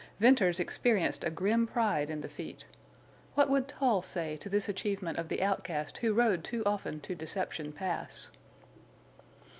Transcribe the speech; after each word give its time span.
Venters 0.19 0.59
experienced 0.59 1.23
a 1.23 1.29
grim 1.29 1.67
pride 1.67 2.09
in 2.09 2.21
the 2.21 2.27
feat. 2.27 2.65
What 3.35 3.51
would 3.51 3.67
Tull 3.67 4.01
say 4.01 4.35
to 4.37 4.49
this 4.49 4.67
achievement 4.67 5.19
of 5.19 5.29
the 5.29 5.43
outcast 5.43 5.99
who 5.99 6.11
rode 6.15 6.43
too 6.43 6.63
often 6.65 7.01
to 7.01 7.13
Deception 7.13 7.71
Pass? 7.71 8.31